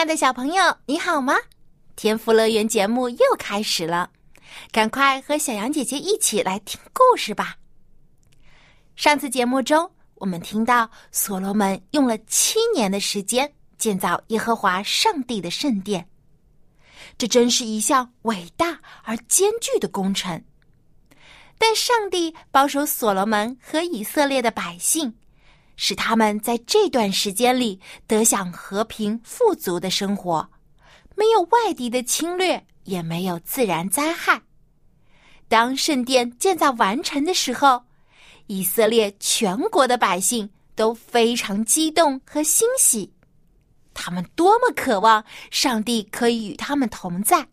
[0.00, 1.34] 亲爱的小朋友，你好吗？
[1.94, 4.08] 天赋乐园节目又开始了，
[4.72, 7.54] 赶快和小羊姐姐一起来听故事吧。
[8.96, 16.08] 上次节目中，我们听到所罗门用了七年的时间建造耶和华上帝的圣殿，
[17.18, 20.42] 这真是一项伟大而艰巨的工程。
[21.58, 25.14] 但上帝保守所罗门和以色列的百姓。
[25.82, 30.46] 使他们在这段时间里得享和平富足的生活，
[31.16, 34.42] 没有外敌的侵略，也没有自然灾害。
[35.48, 37.82] 当圣殿建造完成的时候，
[38.46, 43.10] 以色列全国的百姓都非常激动和欣喜。
[43.94, 47.48] 他们多么渴望上帝可以与他们同在，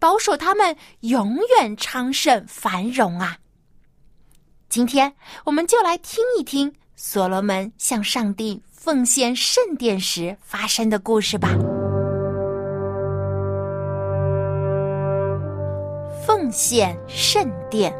[0.00, 3.38] 保守他们永远昌盛繁荣啊！
[4.68, 6.74] 今天我们就来听一听。
[7.00, 11.50] 所罗门向上帝奉献圣殿时发生的故事吧。
[16.26, 17.96] 奉献圣殿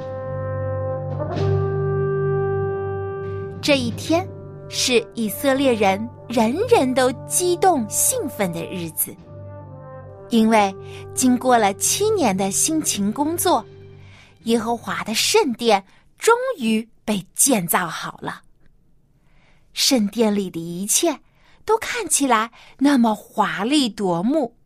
[3.63, 4.29] 这一天
[4.69, 9.15] 是以色列人人人都激动兴奋的日子，
[10.29, 10.75] 因为
[11.15, 13.65] 经过了七年的辛勤工作，
[14.43, 15.85] 耶和华的圣殿
[16.19, 18.43] 终于被建造好了。
[19.73, 21.21] 圣殿里的一切
[21.65, 24.57] 都看起来那么华丽夺目。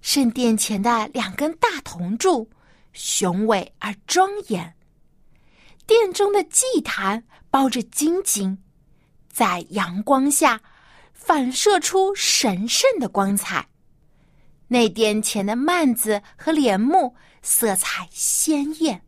[0.00, 2.50] 圣殿前的两根大铜柱
[2.92, 4.74] 雄伟而庄严，
[5.86, 8.62] 殿中的祭坛包着金金，
[9.30, 10.60] 在阳光下
[11.12, 13.68] 反射出神圣的光彩。
[14.68, 19.04] 内殿前的幔子和帘幕色彩鲜艳，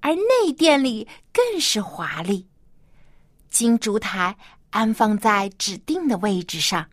[0.00, 2.48] 而内殿里更是华丽。
[3.52, 4.34] 金烛台
[4.70, 6.88] 安放在指定的位置上，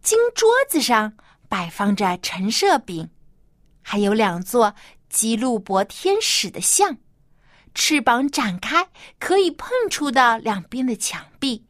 [0.00, 1.14] 金桌子上
[1.48, 3.10] 摆放着陈设饼，
[3.82, 4.72] 还有两座
[5.08, 6.98] 基路伯天使的像，
[7.74, 11.66] 翅膀展开可以碰触到两边的墙壁，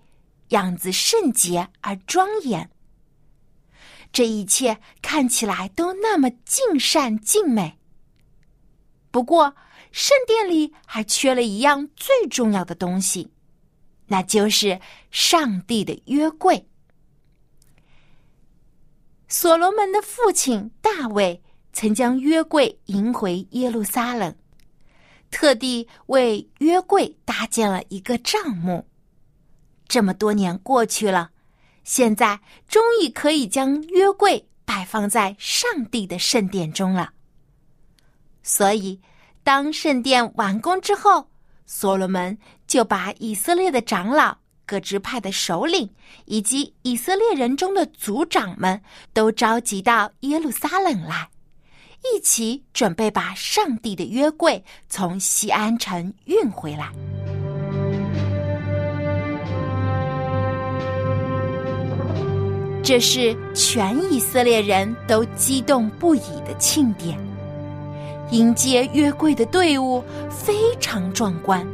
[0.49, 2.71] 样子圣洁而庄严。
[4.13, 7.79] 这一切看起来都那么尽善尽美。
[9.11, 9.57] 不过，
[9.91, 13.31] 圣殿里还缺了一样最重要的东西。
[14.07, 16.67] 那就是上帝的约柜。
[19.29, 21.43] 所罗门的父亲大卫
[21.73, 24.35] 曾将约柜迎回耶路撒冷，
[25.31, 28.87] 特地为约柜搭建了一个帐幕。
[29.89, 31.31] 这么多年过去了，
[31.83, 32.39] 现在
[32.69, 37.13] 终于可以将约柜摆放在上帝的圣殿中了。
[38.43, 39.01] 所以，
[39.43, 41.29] 当圣殿完工之后，
[41.67, 42.39] 所罗门。
[42.67, 44.37] 就把以色列的长老、
[44.67, 45.91] 各支派的首领
[46.25, 48.81] 以及以色列人中的族长们
[49.13, 51.29] 都召集到耶路撒冷来，
[52.15, 56.91] 一起准备把上帝的约柜从西安城运回来。
[62.83, 67.19] 这是全以色列人都激动不已的庆典，
[68.31, 71.67] 迎接约柜的队伍非常壮观。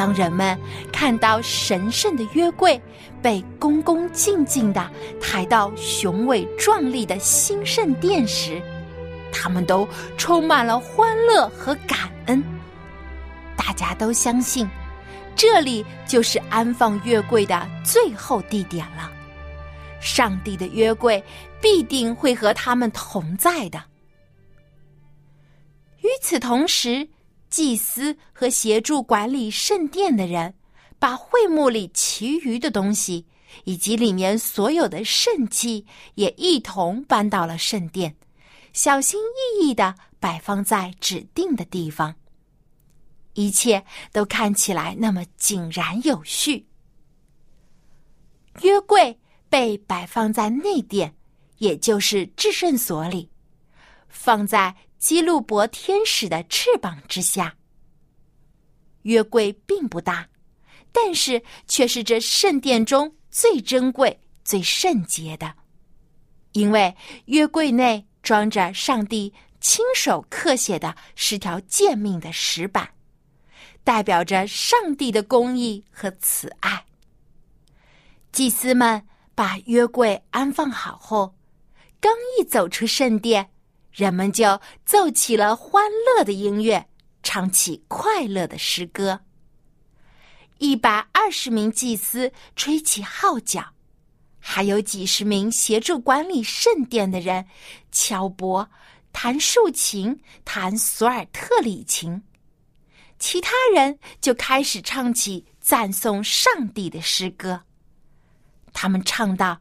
[0.00, 0.58] 当人们
[0.90, 2.80] 看到神圣的约柜
[3.20, 4.90] 被恭恭敬敬的
[5.20, 8.62] 抬到雄伟壮丽的新圣殿时，
[9.30, 9.86] 他们都
[10.16, 12.42] 充满了欢乐和感恩。
[13.54, 14.66] 大家都相信，
[15.36, 19.12] 这里就是安放约柜的最后地点了。
[20.00, 21.22] 上帝的约柜
[21.60, 23.78] 必定会和他们同在的。
[25.98, 27.06] 与此同时。
[27.50, 30.54] 祭司和协助管理圣殿的人，
[31.00, 33.26] 把会幕里其余的东西
[33.64, 38.14] 以及里面所有的圣器也一同搬到了圣殿，
[38.72, 42.14] 小心翼翼的摆放在指定的地方。
[43.34, 46.66] 一切都看起来那么井然有序。
[48.62, 49.18] 约柜
[49.48, 51.14] 被摆放在内殿，
[51.58, 53.28] 也就是至圣所里，
[54.08, 54.76] 放在。
[55.00, 57.56] 基路伯天使的翅膀之下，
[59.02, 60.28] 约柜并不大，
[60.92, 65.54] 但是却是这圣殿中最珍贵、最圣洁的，
[66.52, 66.94] 因为
[67.24, 72.90] 约柜内装着上帝亲手刻写的十条诫命的石板，
[73.82, 76.84] 代表着上帝的公义和慈爱。
[78.32, 79.02] 祭司们
[79.34, 81.34] 把约柜安放好后，
[81.98, 83.50] 刚一走出圣殿，
[83.92, 86.88] 人们就奏起了欢乐的音乐，
[87.22, 89.20] 唱起快乐的诗歌。
[90.58, 93.72] 一百二十名祭司吹起号角，
[94.38, 97.46] 还有几十名协助管理圣殿的人
[97.90, 98.68] 敲钹、
[99.10, 102.22] 弹竖琴、弹索尔特里琴。
[103.18, 107.62] 其他人就开始唱起赞颂上帝的诗歌。
[108.72, 109.60] 他们唱道：“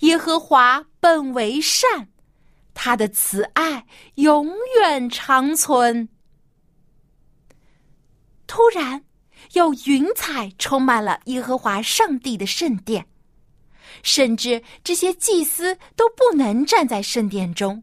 [0.00, 2.08] 耶和华本为善，
[2.74, 3.86] 他的慈爱
[4.16, 4.48] 永
[4.80, 6.08] 远长存。”
[8.46, 9.04] 突然。
[9.54, 13.06] 有云彩充满了耶和华上帝的圣殿，
[14.02, 17.82] 甚至这些祭司都不能站在圣殿中，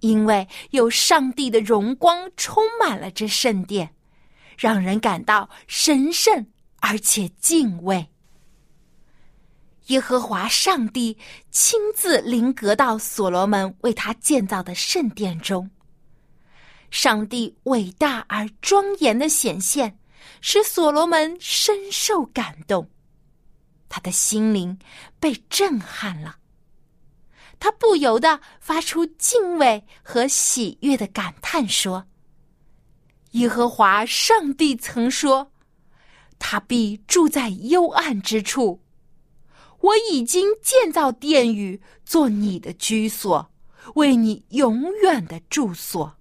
[0.00, 3.94] 因为有上帝的荣光充满了这圣殿，
[4.56, 6.46] 让人感到神圣
[6.80, 8.08] 而且敬畏。
[9.88, 11.16] 耶和华上帝
[11.50, 15.70] 亲自临格到所罗门为他建造的圣殿中，
[16.90, 19.98] 上帝伟大而庄严的显现。
[20.40, 22.90] 使所罗门深受感动，
[23.88, 24.78] 他的心灵
[25.18, 26.36] 被震撼了。
[27.58, 32.06] 他不由得发出敬畏和喜悦的感叹说
[33.32, 35.50] ：“耶和华上帝曾说，
[36.38, 38.82] 他必住在幽暗之处。
[39.80, 43.50] 我已经建造殿宇，做你的居所，
[43.94, 46.14] 为你永远的住所。”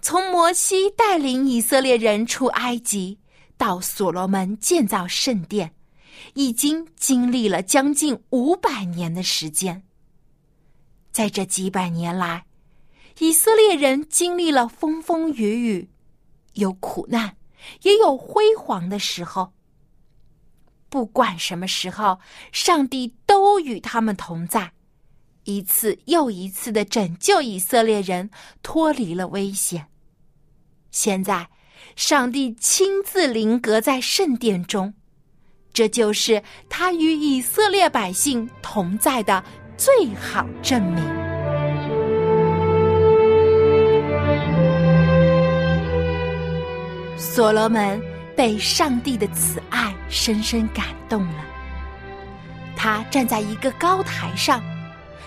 [0.00, 3.18] 从摩西带领以色列人出埃及，
[3.56, 5.74] 到所罗门建造圣殿，
[6.34, 9.82] 已经经历了将近五百年的时间。
[11.10, 12.46] 在这几百年来，
[13.18, 15.90] 以色列人经历了风风雨雨，
[16.54, 17.36] 有苦难，
[17.82, 19.52] 也有辉煌的时候。
[20.88, 22.18] 不管什么时候，
[22.52, 24.72] 上帝都与他们同在，
[25.44, 28.30] 一次又一次的拯救以色列人
[28.62, 29.88] 脱离了危险。
[30.90, 31.48] 现在，
[31.94, 34.94] 上帝亲自临格在圣殿中，
[35.72, 39.44] 这就是他与以色列百姓同在的
[39.76, 41.04] 最好证明。
[47.16, 48.00] 所罗门
[48.38, 51.44] 被上帝的慈爱深深感动了，
[52.76, 54.62] 他站在一个高台上，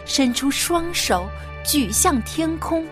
[0.06, 1.28] 伸出双手
[1.62, 2.88] 举向天空，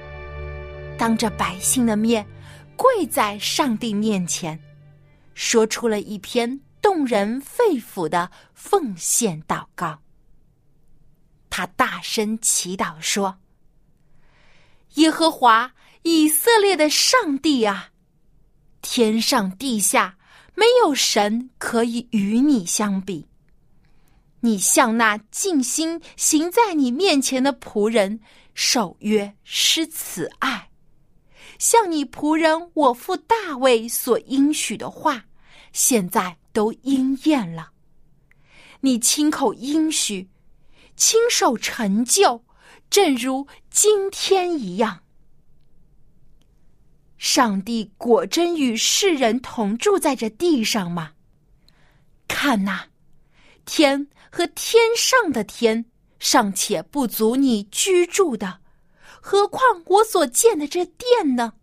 [0.97, 2.27] 当着百姓的面。
[2.75, 4.57] 跪在上帝面前，
[5.33, 9.99] 说出了一篇动人肺腑的奉献祷告。
[11.49, 13.39] 他大声祈祷说
[14.95, 15.73] ：“耶和华
[16.03, 17.89] 以色列的上帝啊，
[18.81, 20.17] 天上地下
[20.55, 23.27] 没有神可以与你相比。
[24.41, 28.19] 你向那尽心行在你面前的仆人
[28.53, 30.69] 守约施慈爱。”
[31.59, 35.25] 像你仆人我父大卫所应许的话，
[35.73, 37.71] 现在都应验了。
[38.79, 40.29] 你亲口应许，
[40.95, 42.45] 亲手成就，
[42.89, 45.01] 正如今天一样。
[47.19, 51.11] 上帝果真与世人同住在这地上吗？
[52.29, 52.85] 看呐，
[53.65, 55.83] 天和天上的天
[56.17, 58.59] 尚且不足你居住的。
[59.19, 61.53] 何况我所建的这殿呢？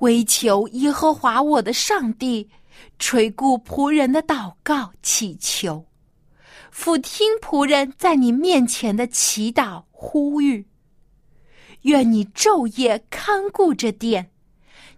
[0.00, 2.50] 唯求耶和华我的上帝
[2.98, 5.86] 垂顾仆人的祷告祈求，
[6.70, 10.66] 俯听仆人在你面前的祈祷呼吁。
[11.82, 14.30] 愿你昼夜看顾这殿，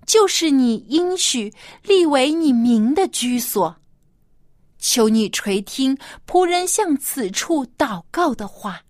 [0.06, 3.76] 就是你应许立为你名的居所。
[4.78, 8.84] 求你垂听仆人向此处祷告的话。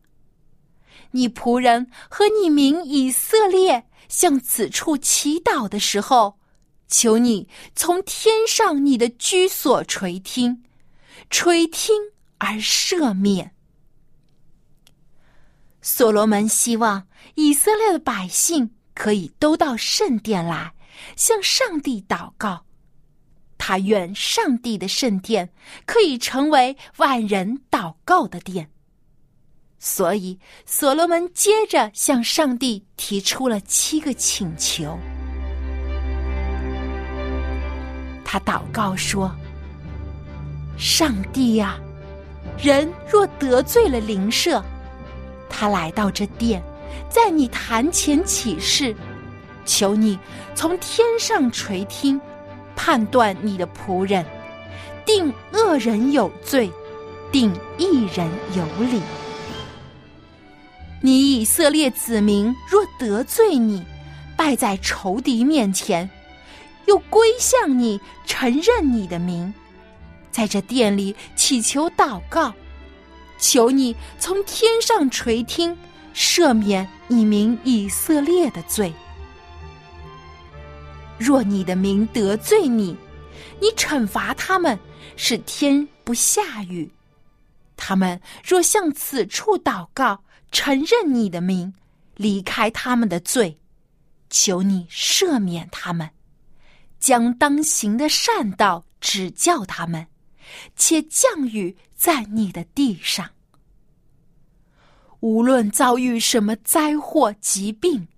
[1.10, 6.38] 你仆人和你民以色列向此处祈祷的时候，
[6.86, 10.62] 求你从天上你的居所垂听，
[11.28, 11.96] 垂听
[12.38, 13.56] 而赦免。
[15.82, 17.08] 所罗门希望
[17.40, 20.74] 以色列的百姓可以都到圣殿来
[21.16, 22.66] 向上帝祷告，
[23.56, 25.48] 他愿上帝的圣殿
[25.86, 28.68] 可以成为万人祷告的殿。
[29.78, 34.98] 所以，所罗门接着向上帝提出了七个请求。
[38.22, 39.34] 他祷告说
[40.76, 41.80] ：“上帝呀，
[42.58, 44.62] 人若得罪了灵舍，
[45.48, 46.62] 他来到这殿，
[47.08, 48.94] 在你坛前起誓，
[49.64, 50.18] 求你
[50.54, 52.20] 从天上垂听，
[52.74, 54.24] 判断你的仆人，
[55.04, 56.70] 定恶人有罪，
[57.32, 59.00] 定义人有理。
[61.02, 63.84] 你以色列子民若得罪你，
[64.36, 66.08] 败在仇敌面前。”
[66.86, 69.54] 又归向你，承认你的名，
[70.32, 72.52] 在这殿里祈求祷告，
[73.38, 75.76] 求你从天上垂听，
[76.14, 78.92] 赦免你名以色列的罪。
[81.18, 82.96] 若你的名得罪你，
[83.60, 84.78] 你惩罚他们，
[85.16, 86.88] 使天不下雨；
[87.76, 91.74] 他们若向此处祷告，承认你的名，
[92.16, 93.58] 离开他们的罪，
[94.30, 96.08] 求你赦免他们。
[96.98, 100.06] 将当行的善道指教他们，
[100.76, 103.28] 且降雨在你的地上。
[105.20, 108.08] 无论遭遇什么灾祸疾病，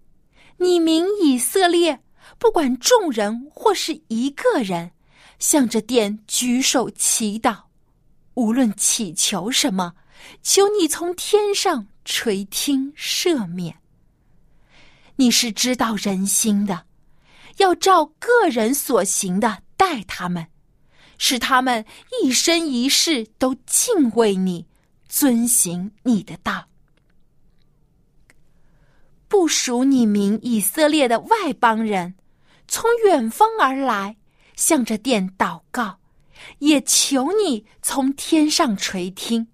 [0.59, 2.01] 你民以色列，
[2.39, 4.93] 不管众人或是一个人，
[5.39, 7.65] 向着殿举手祈祷，
[8.35, 9.95] 无论祈求什么，
[10.43, 13.79] 求你从天上垂听赦免。
[15.17, 16.87] 你是知道人心的。
[17.59, 20.47] 要照个人所行的待他们，
[21.19, 21.85] 使他们
[22.23, 24.67] 一生一世都敬畏你，
[25.07, 26.69] 遵行你的道。
[29.43, 32.15] 不属你名以色列的外邦人，
[32.69, 34.17] 从远方而来，
[34.55, 35.99] 向着殿祷告，
[36.61, 39.49] 也求你从天上垂听，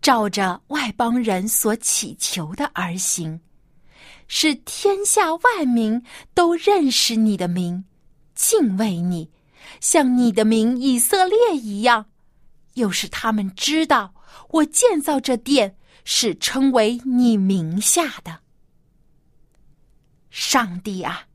[0.00, 3.40] 照着外邦人所祈求的而行。
[4.26, 6.02] 使天下万民
[6.34, 7.84] 都认识你的名，
[8.34, 9.30] 敬畏你，
[9.80, 12.06] 像你的名以色列一样；
[12.74, 14.12] 又使他们知道
[14.50, 18.41] 我建造这殿是称为你名下的。
[20.32, 21.26] 上帝啊，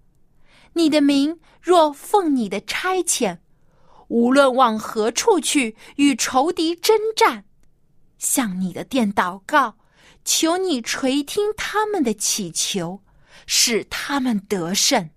[0.74, 3.38] 你的名若奉你的差遣，
[4.08, 7.46] 无论往何处去与仇敌征战，
[8.18, 9.78] 向你的殿祷告。
[10.26, 13.02] 求你垂听他们的祈求，
[13.46, 15.10] 使他们得胜。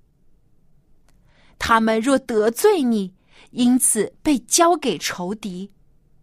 [1.59, 3.15] 他们若得罪你，
[3.51, 5.71] 因此被交给仇敌；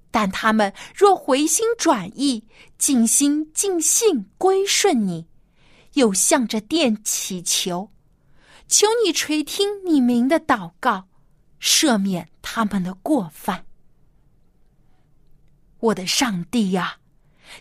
[0.09, 2.47] 但他们若回心转意，
[2.77, 5.27] 尽心尽性归顺你，
[5.97, 7.91] 又向着殿祈求，
[8.67, 11.07] 求你垂听你名的祷告，
[11.59, 13.65] 赦免他们的过犯。
[15.79, 16.99] 我的上帝呀！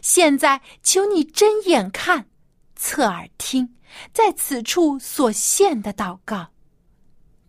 [0.02, 2.28] 现在求你睁眼看，
[2.74, 3.74] 侧耳听，
[4.12, 6.50] 在此处所献的祷告。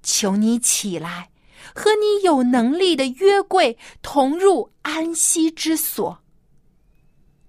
[0.01, 1.31] 求你起来，
[1.75, 6.23] 和你有能力的约柜同入安息之所。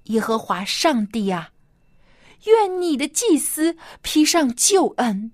[0.05, 1.53] 耶和华上帝啊，
[2.49, 5.33] 愿你的祭司披上救恩，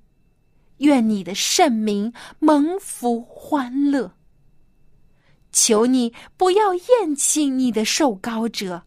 [0.78, 4.12] 愿你的圣名蒙福欢乐。
[5.52, 8.82] 求你不要厌弃你的受膏者。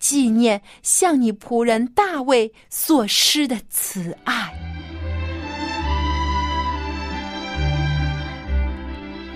[0.00, 4.52] 纪念向你仆人大卫所施的慈爱，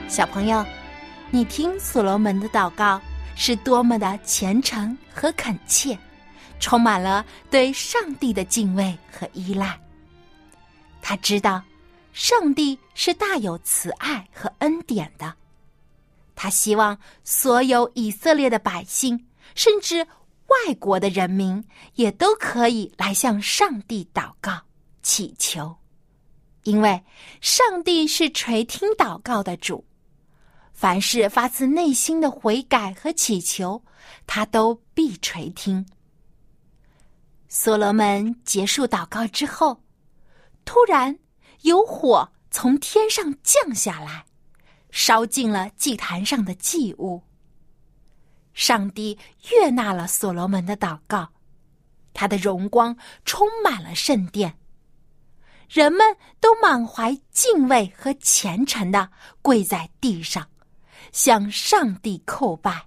[0.08, 0.62] 小朋友，
[1.30, 3.00] 你听所罗门的祷告
[3.34, 5.98] 是多么的虔诚和恳切，
[6.58, 9.78] 充满了对上帝的敬畏和依赖。
[11.00, 11.62] 他知道，
[12.12, 15.34] 上帝是大有慈爱和恩典的，
[16.34, 20.06] 他希望所有以色列的百姓，甚至。
[20.66, 21.62] 外国的人民
[21.96, 24.58] 也都可以来向上帝祷告、
[25.02, 25.76] 祈求，
[26.62, 27.04] 因为
[27.42, 29.84] 上帝是垂听祷告的主。
[30.72, 33.84] 凡是发自内心的悔改和祈求，
[34.26, 35.84] 他都必垂听。
[37.48, 39.82] 所罗门结束祷告之后，
[40.66, 41.18] 突然
[41.62, 44.26] 有火从天上降下来，
[44.90, 47.22] 烧尽了祭坛上的祭物。
[48.52, 49.18] 上帝
[49.50, 51.30] 悦纳了所罗门的祷告，
[52.12, 54.58] 他的荣光充满了圣殿，
[55.70, 60.46] 人们都满怀敬畏和虔诚的跪在地上，
[61.12, 62.86] 向上帝叩拜，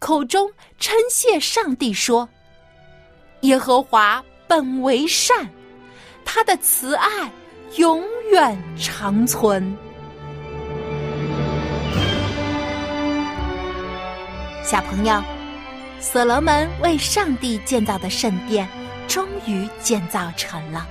[0.00, 2.28] 口中称谢上帝说
[3.42, 5.48] ：“耶和华本为善，
[6.24, 7.30] 他的慈爱
[7.76, 9.76] 永远长存。”
[14.64, 15.20] 小朋友，
[16.00, 18.68] 所罗门为上帝建造的圣殿
[19.08, 20.86] 终于建造成了。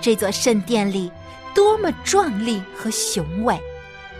[0.00, 1.12] 这座圣殿里
[1.54, 3.56] 多么壮丽和雄伟、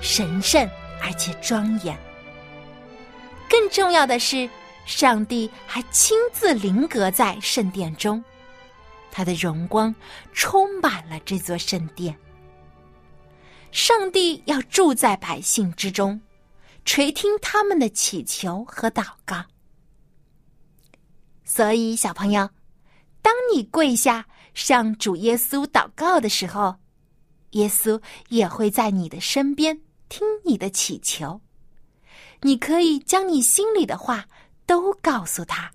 [0.01, 0.65] 神圣
[1.03, 1.99] 而且庄严。
[3.51, 4.49] 更重要的是，
[4.87, 8.25] 上帝还亲自临格在圣殿中，
[9.11, 9.95] 他的荣光
[10.33, 12.17] 充满了这座圣殿。
[13.73, 16.19] 上帝要住在百姓之中，
[16.85, 19.45] 垂听他们的祈求和祷告。
[21.45, 22.49] 所以，小朋友，
[23.21, 24.25] 当你跪下
[24.55, 26.77] 向主耶稣祷告的时候，
[27.51, 31.41] 耶稣也会在你的身边听你的祈求。
[32.43, 34.27] 你可以将你心里的话
[34.67, 35.71] 都告诉他，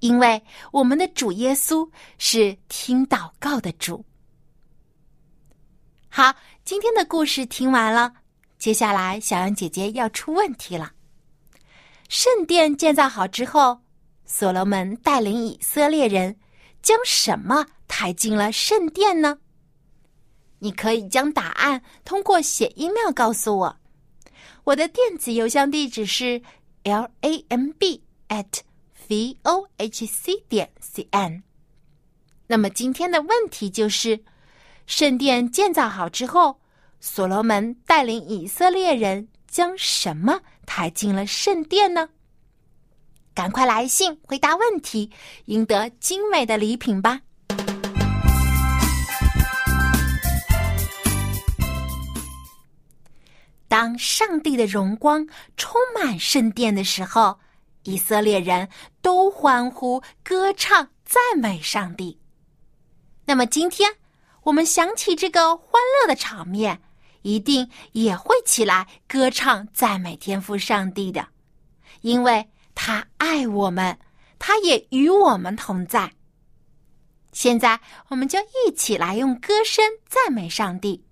[0.00, 4.04] 因为我们的主耶稣是听祷告的主。
[6.08, 8.12] 好，今天的故事听完了，
[8.58, 10.92] 接下来小羊姐姐要出问题了。
[12.08, 13.80] 圣殿建造好之后，
[14.24, 16.38] 所罗门带领以色列人
[16.80, 19.38] 将什么抬进了圣殿呢？
[20.58, 23.76] 你可以将答案通过写 email 告诉我。
[24.64, 26.40] 我的电子邮箱地址是
[26.86, 28.60] l a m b at
[29.08, 31.42] v o h c 点 c n。
[32.46, 34.22] 那么今天的问题就是：
[34.86, 36.60] 圣殿建造好之后，
[37.00, 42.08] 所罗门带领以色列人将什么抬进了圣殿呢？
[43.34, 45.10] 赶快来信回答问题，
[45.46, 47.22] 赢得精美的礼品吧！
[53.68, 57.38] 当上帝的荣光充满圣殿的时候，
[57.84, 58.68] 以色列人
[59.02, 62.18] 都欢呼、歌唱、赞美上帝。
[63.24, 63.92] 那么，今天
[64.42, 66.80] 我们想起这个欢乐的场面，
[67.22, 71.26] 一定也会起来歌唱、赞美天父上帝的，
[72.02, 73.98] 因为他爱我们，
[74.38, 76.12] 他也与我们同在。
[77.32, 81.05] 现在，我们就一起来用歌声赞美上帝。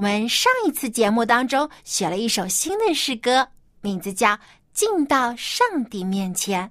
[0.00, 3.46] 我们上一次节目当中学了一首新的诗歌，
[3.82, 4.28] 名字叫
[4.72, 6.64] 《进到上帝面前》。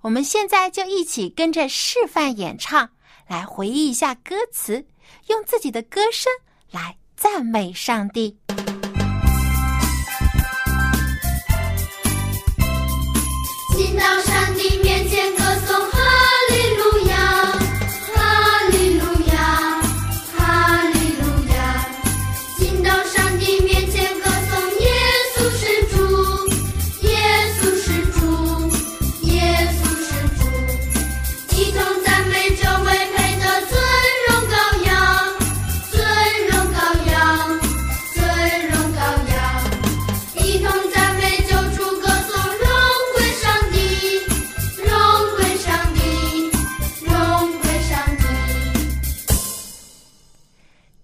[0.00, 2.90] 我们现在就一起跟着示范演唱，
[3.28, 4.84] 来回忆一下歌词，
[5.28, 6.32] 用自己的歌声
[6.72, 8.36] 来赞美上帝。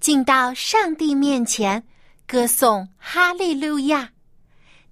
[0.07, 1.83] 进到上帝面前，
[2.29, 4.07] 歌颂哈利路亚；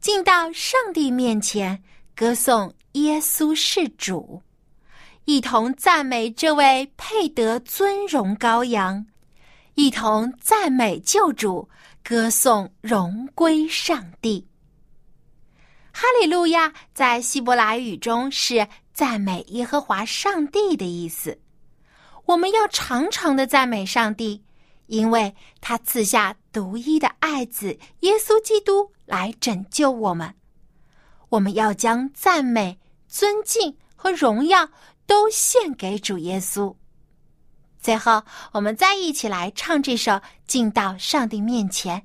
[0.00, 1.80] 进到上帝面前，
[2.16, 4.42] 歌颂耶稣是主，
[5.24, 9.06] 一同赞美这位配得尊荣羔羊，
[9.76, 11.68] 一同赞美救主，
[12.02, 14.44] 歌颂荣归上帝。
[15.92, 21.38] 哈利路亚在希伯来语中是赞美耶和华上帝的意思。
[22.24, 24.43] 我们要常常的赞美上帝。
[24.86, 30.34] 因为他赐下独一的爱子耶稣基督来拯救我们，
[31.28, 34.68] 我们要将赞美、尊敬和荣耀
[35.06, 36.74] 都献给主耶稣。
[37.80, 40.12] 最后，我们再一起来唱这首
[40.46, 41.98] 《进到上帝面前》，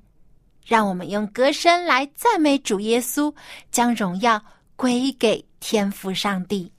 [0.65, 3.33] 让我们用歌声来赞美主耶稣，
[3.71, 4.43] 将荣耀
[4.75, 6.71] 归给天父上帝。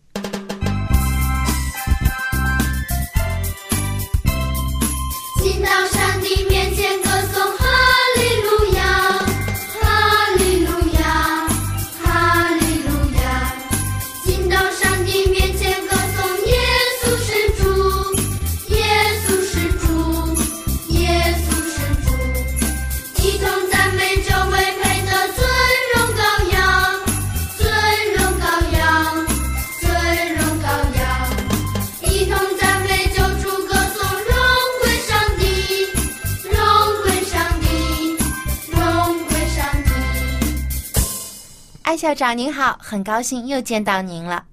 [42.21, 44.45] 长您好，很高兴又见到您了。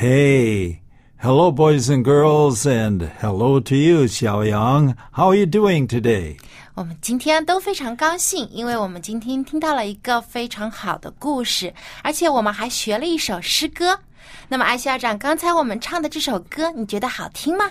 [0.00, 0.78] Hey,
[1.18, 4.96] hello, boys and girls, and hello to you, 小杨。
[5.12, 6.38] How are you doing today?
[6.72, 14.00] 我们今天都非常高兴，因为我们今天听到了一个非常好的故事，而且我们还学了一首诗歌。
[14.48, 17.66] 那么，艾校长，刚才我们唱的这首歌，你觉得好听吗？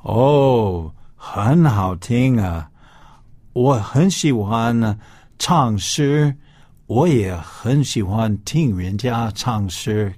[0.00, 2.70] 哦，很好听啊！
[3.52, 4.98] 我很喜欢
[5.38, 6.34] 唱诗，
[6.88, 10.10] 我也很喜欢听人家唱诗。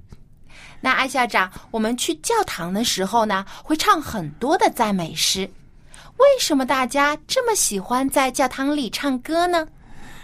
[0.81, 5.41] 那艾校长，我们去教堂的时候呢，会唱很多的赞美诗。
[6.19, 9.67] 为什么大家这么喜欢在教堂里唱歌呢？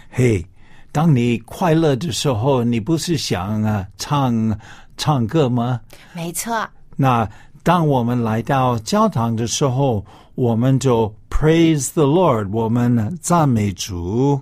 [0.09, 0.47] 嘿，
[0.93, 4.57] 当你快乐的时候，你不是想啊唱
[4.95, 5.81] 唱歌吗？
[6.13, 6.65] 没错。
[6.95, 7.29] 那
[7.61, 10.05] 当我们来到教堂的时候，
[10.35, 14.41] 我们就 praise the Lord，我们赞美主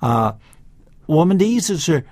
[0.00, 0.34] 啊。
[1.06, 2.04] 我们的意思是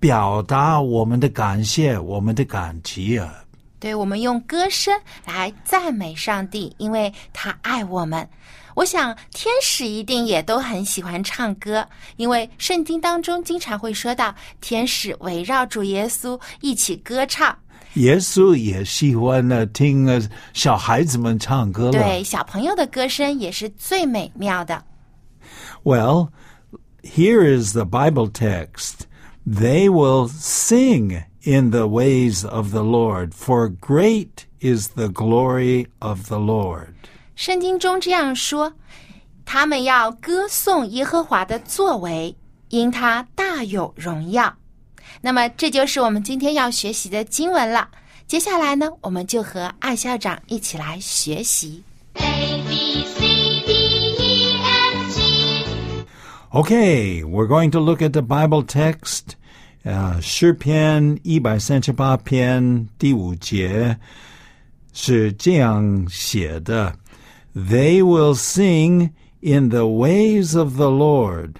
[0.00, 3.32] 表达我们的感谢，我们的感激啊。
[3.78, 8.28] 对，我们用歌声来赞美上帝，因为他爱我们。
[8.74, 17.54] 我想天使一定也都很喜欢唱歌，因为圣经当中经常会说到天使围绕主耶稣一起歌唱。
[17.94, 20.18] 耶稣也喜欢呢听呃
[20.54, 21.92] 小孩子们唱歌了。
[21.92, 24.82] 对，小朋友的歌声也是最美妙的。
[25.82, 26.28] Well,
[27.03, 29.07] here is the Bible text.
[29.45, 36.27] They will sing in the ways of the Lord, for great is the glory of
[36.27, 36.93] the Lord.
[37.35, 38.73] 圣经中这样说：
[39.45, 42.35] 他们要歌颂耶和华的作为，
[42.69, 44.55] 因他大有荣耀。
[45.21, 47.89] 那么，这就是我们今天要学习的经文了。
[48.27, 51.81] 接下来呢，我们就和艾校长一起来学习。
[56.53, 59.35] Okay, we're going to look at the Bible text.
[59.83, 63.97] 呃，诗篇一百三十八篇第五节
[64.93, 66.95] 是这样写的：
[67.55, 71.55] They will sing in the ways of the Lord,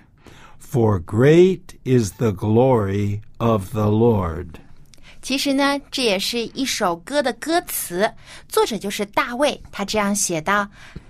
[0.60, 4.48] for great is the glory of the Lord.
[5.22, 8.12] 其实呢，这也是一首歌的歌词，
[8.48, 10.70] 作者就是大卫，他这样写道：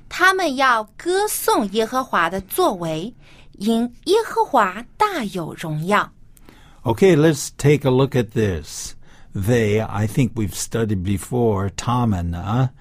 [0.09, 3.13] 他们要歌颂耶和华的作为，
[3.57, 6.11] 因耶和华大有荣耀。
[6.83, 8.95] Okay, let's take a look at this.
[9.35, 12.71] They, I think we've studied before, Tamana.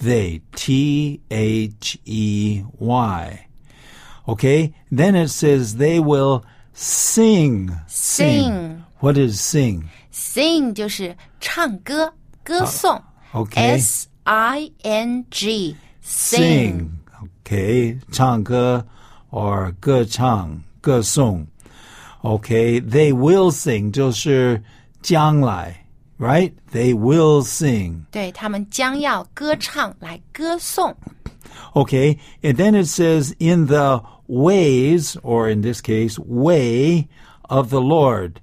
[0.00, 3.46] They, T H E Y.
[4.28, 7.74] Okay, then it says they will sing.
[7.86, 8.84] Sing.
[9.00, 9.88] What is sing?
[10.12, 13.02] Sing 就是唱歌、歌颂。
[13.32, 13.78] Okay.
[13.78, 16.90] S I N G Sing.
[17.42, 18.86] Okay, 唱歌
[19.32, 21.46] or 歌唱,歌颂.
[22.22, 24.62] Okay, they will sing 就是
[25.02, 25.84] 将来,
[26.18, 26.52] right?
[26.72, 28.02] They will sing.
[28.10, 30.96] 对他们将要歌唱来歌颂。
[31.74, 37.06] Okay, and then it says, in the ways, or in this case, way
[37.42, 38.40] of the Lord.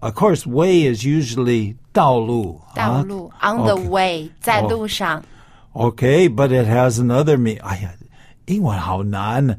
[0.00, 3.88] Of course, way is usually 道路.道路、on the Okay.
[3.88, 5.24] way，在路上。
[5.72, 7.62] Okay, but it has another meaning.
[7.62, 7.90] 哎呀，
[8.46, 9.58] 英文好难，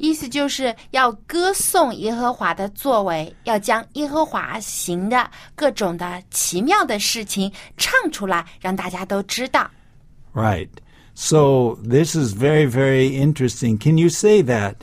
[0.00, 9.70] To- 意思就是要歌颂耶和华的作为，要将耶和华行的各种的奇妙的事情唱出来，让大家都知道。
[10.34, 10.68] Right.
[11.14, 13.78] So this is very, very interesting.
[13.78, 14.74] Can you say that?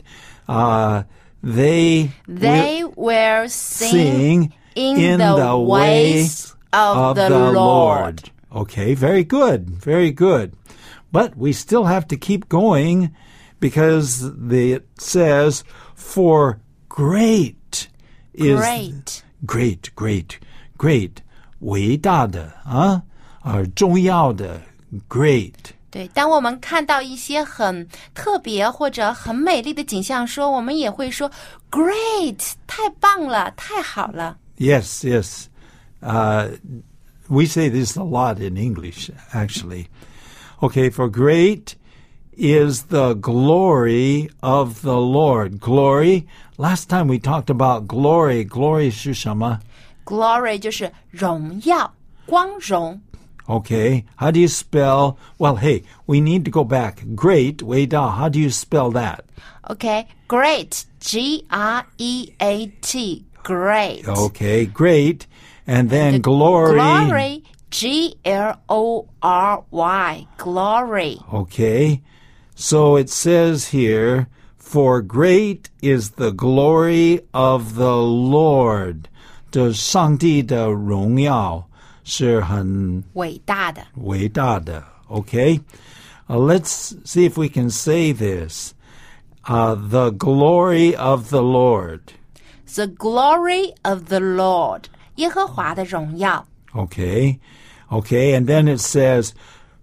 [0.48, 1.04] Uh,
[1.44, 8.18] they They will will sing, sing in, the, ways of, the, Lord.
[8.50, 10.54] Okay, very good, very good.
[11.12, 13.14] But we still have to keep going
[13.60, 15.62] because the, it says,
[15.96, 17.88] for great
[18.32, 19.22] is Great.
[19.46, 20.38] great, great,
[20.76, 21.12] great,
[21.60, 23.02] 伟大的啊，
[23.42, 24.60] 呃，重要的
[25.08, 25.54] great。
[25.90, 31.30] 对，当我们看到一些很特别或者很美丽的景象说，我们也会说
[31.70, 34.36] “great”，太棒了，太好了。
[34.58, 35.44] Yes, yes.
[36.00, 36.58] Uh,
[37.28, 39.86] we say this a lot in English, actually.
[40.60, 41.74] Okay, for great
[42.38, 45.60] is the glory of the Lord.
[45.60, 46.26] Glory.
[46.58, 48.44] Last time we talked about glory.
[48.44, 49.60] Glory 是什么?
[50.04, 51.94] Glory 就是荣耀、
[52.26, 53.00] 光荣。
[53.46, 55.18] Okay, how do you spell?
[55.38, 57.04] Well, hey, we need to go back.
[57.14, 59.20] Great, 伟大, how do you spell that?
[59.68, 64.08] OK，great，G R E A T，great。
[64.08, 65.26] Okay, great.
[65.66, 66.74] And then glory.
[66.74, 71.18] Glory，G L O R Y，glory。
[71.32, 72.00] Okay.
[72.58, 79.08] So it says here, For great is the glory of the Lord.
[79.50, 81.68] 这上帝的荣耀
[82.02, 83.82] 是很伟大的。
[83.96, 84.82] 伟大的。
[85.08, 85.60] Okay?
[86.28, 88.74] Uh, let's see if we can say this.
[89.46, 92.14] Uh, the glory of the Lord.
[92.74, 94.84] The glory of the Lord，
[95.16, 96.46] 耶和华的荣耀。
[96.72, 97.38] Okay?
[97.90, 99.32] Okay, and then it says,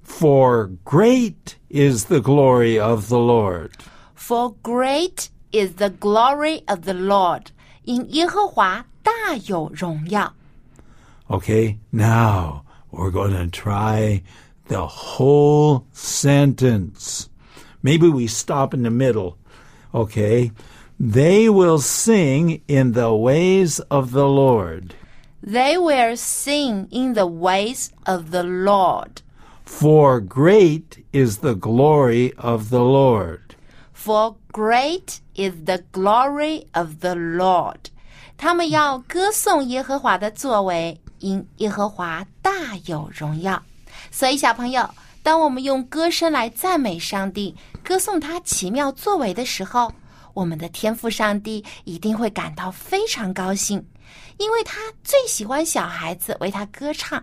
[0.05, 3.71] For great is the glory of the Lord.
[4.13, 7.51] For great is the glory of the Lord，
[7.83, 10.33] 因耶和华大有荣耀。
[11.27, 14.21] Okay, now we're going to try
[14.67, 17.29] the whole sentence.
[17.81, 19.37] Maybe we stop in the middle.
[19.93, 20.51] Okay.
[20.99, 24.93] They will sing in the ways of the Lord.
[25.41, 29.23] They will sing in the ways of the Lord.
[29.66, 33.40] For great is the glory of the Lord.
[33.92, 37.90] For great is the glory of the Lord。
[38.38, 42.52] 他们要歌颂耶和华的作为，因耶和华大
[42.86, 43.62] 有荣耀。
[44.10, 44.88] 所以，小朋友，
[45.22, 49.92] 当我们用歌声来赞美上帝，歌颂他奇妙作为的时候，
[50.32, 53.84] 我们的天父上帝一定会感到非常高兴，
[54.38, 57.22] 因为他最喜欢小孩子为他歌唱。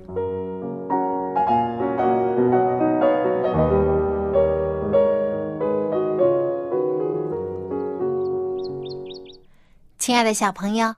[10.11, 10.93] 亲爱的小朋友，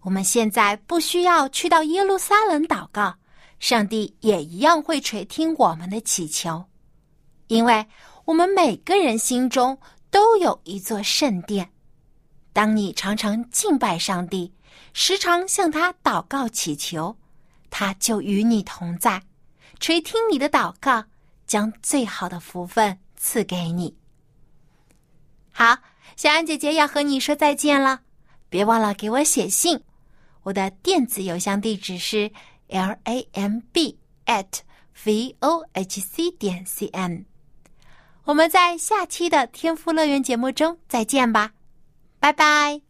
[0.00, 3.14] 我们现在不需要去到耶路撒冷祷告，
[3.60, 6.64] 上帝也一样会垂听我们的祈求，
[7.48, 7.86] 因为
[8.24, 9.78] 我们每个人心中
[10.10, 11.72] 都有一座圣殿。
[12.54, 14.50] 当你常常敬拜上帝，
[14.94, 17.14] 时常向他祷告祈求，
[17.68, 19.22] 他就与你同在，
[19.78, 21.04] 垂听你的祷告，
[21.46, 23.94] 将最好的福分赐给你。
[25.52, 25.76] 好，
[26.16, 28.00] 小安姐姐要和你说再见了。
[28.54, 29.80] 别忘了给我写信，
[30.44, 32.30] 我的电子邮箱地址是
[32.68, 34.46] l a m b at
[35.04, 37.24] v o h c 点 c n。
[38.22, 41.50] 我们在下期的天赋乐园节目中再见吧，
[42.20, 42.80] 拜拜。